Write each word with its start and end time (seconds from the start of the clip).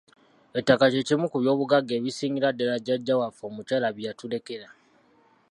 Ettaka 0.59 0.85
kye 0.93 1.01
kimu 1.07 1.25
ku 1.31 1.37
by'obugagga 1.41 1.93
ebisingira 1.99 2.47
ddala 2.53 2.75
jjajja 2.79 3.19
waffe 3.21 3.43
omukyala 3.49 3.87
bye 3.95 4.05
yatulekera. 4.07 4.67